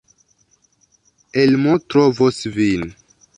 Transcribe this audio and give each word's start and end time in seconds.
Elmo 1.41 1.75
trovos 1.95 2.41
vin. 2.57 2.89